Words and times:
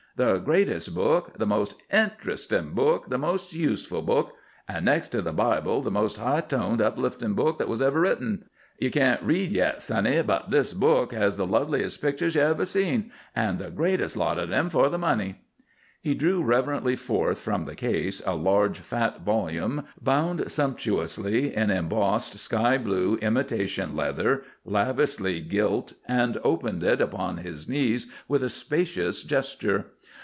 The 0.17 0.39
greatest 0.39 0.93
book, 0.93 1.37
the 1.37 1.45
most 1.47 1.73
interestin' 1.89 2.73
book, 2.73 3.09
the 3.09 3.17
most 3.17 3.53
useful 3.53 4.01
book—and 4.01 4.83
next 4.83 5.07
to 5.13 5.21
the 5.21 5.31
Bible 5.31 5.81
the 5.81 5.89
most 5.89 6.17
high 6.17 6.41
toned, 6.41 6.81
uplifting 6.81 7.33
book 7.33 7.57
that 7.59 7.69
was 7.69 7.81
ever 7.81 8.01
written. 8.01 8.43
Ye 8.77 8.89
can't 8.89 9.23
read 9.23 9.51
yet, 9.51 9.81
sonny, 9.81 10.21
but 10.21 10.51
this 10.51 10.73
book 10.73 11.13
has 11.13 11.37
the 11.37 11.47
loveliest 11.47 12.01
pictures 12.01 12.35
ye 12.35 12.41
ever 12.41 12.65
seen, 12.65 13.09
and 13.33 13.57
the 13.57 13.71
greatest 13.71 14.17
lot 14.17 14.37
of 14.37 14.51
'em 14.51 14.69
for 14.69 14.89
the 14.89 14.97
money." 14.97 15.37
He 16.03 16.13
drew 16.15 16.41
reverently 16.43 16.95
forth 16.95 17.39
from 17.39 17.63
the 17.65 17.75
case 17.75 18.23
a 18.25 18.35
large, 18.35 18.79
fat 18.79 19.21
volume, 19.21 19.85
bound 20.01 20.51
sumptuously 20.51 21.55
in 21.55 21.69
embossed 21.69 22.37
sky 22.39 22.79
blue 22.79 23.17
imitation 23.21 23.95
leather, 23.95 24.41
lavishly 24.65 25.41
gilt, 25.41 25.93
and 26.07 26.39
opened 26.43 26.83
it 26.83 27.01
upon 27.01 27.37
his 27.37 27.69
knees 27.69 28.07
with 28.27 28.43
a 28.43 28.49
spacious 28.49 29.23
gesture. 29.23 29.85